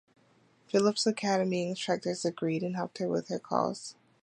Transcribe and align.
Phillips 0.67 1.05
Academy 1.05 1.61
instructors 1.69 2.25
agreed 2.25 2.63
and 2.63 2.75
helped 2.75 2.97
her 2.97 3.07
with 3.07 3.27
her 3.27 3.37
cause. 3.37 3.93